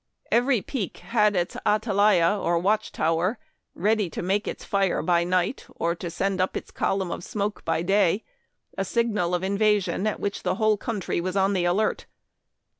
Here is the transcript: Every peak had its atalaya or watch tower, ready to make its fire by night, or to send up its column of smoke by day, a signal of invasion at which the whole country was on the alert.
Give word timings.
Every 0.31 0.63
peak 0.63 0.97
had 0.97 1.35
its 1.35 1.55
atalaya 1.63 2.35
or 2.43 2.57
watch 2.57 2.91
tower, 2.91 3.37
ready 3.75 4.09
to 4.09 4.23
make 4.23 4.47
its 4.47 4.65
fire 4.65 5.03
by 5.03 5.23
night, 5.23 5.67
or 5.75 5.93
to 5.93 6.09
send 6.09 6.41
up 6.41 6.57
its 6.57 6.71
column 6.71 7.11
of 7.11 7.23
smoke 7.23 7.63
by 7.63 7.83
day, 7.83 8.23
a 8.75 8.83
signal 8.83 9.35
of 9.35 9.43
invasion 9.43 10.07
at 10.07 10.19
which 10.19 10.41
the 10.41 10.55
whole 10.55 10.75
country 10.77 11.21
was 11.21 11.37
on 11.37 11.53
the 11.53 11.65
alert. 11.65 12.07